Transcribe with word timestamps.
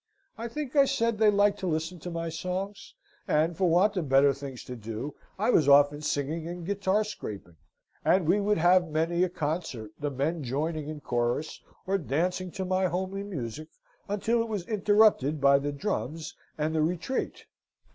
I 0.35 0.47
think 0.47 0.75
I 0.75 0.85
said 0.85 1.19
they 1.19 1.29
liked 1.29 1.59
to 1.59 1.67
listen 1.67 1.99
to 1.99 2.09
my 2.09 2.27
songs, 2.29 2.95
and 3.27 3.55
for 3.55 3.69
want 3.69 3.95
of 3.97 4.09
better 4.09 4.33
things 4.33 4.63
to 4.63 4.75
do, 4.75 5.13
I 5.37 5.51
was 5.51 5.69
often 5.69 6.01
singing 6.01 6.47
and 6.47 6.65
guitar 6.65 7.03
scraping: 7.03 7.57
and 8.03 8.25
we 8.27 8.41
would 8.41 8.57
have 8.57 8.89
many 8.89 9.23
a 9.23 9.29
concert, 9.29 9.91
the 9.99 10.09
men 10.09 10.41
joining 10.43 10.89
in 10.89 11.01
chorus, 11.01 11.61
or 11.85 11.99
dancing 11.99 12.49
to 12.53 12.65
my 12.65 12.87
homely 12.87 13.21
music, 13.21 13.67
until 14.09 14.41
it 14.41 14.47
was 14.47 14.67
interrupted 14.67 15.39
by 15.39 15.59
the 15.59 15.71
drums 15.71 16.35
and 16.57 16.73
the 16.73 16.81
retraite. 16.81 17.45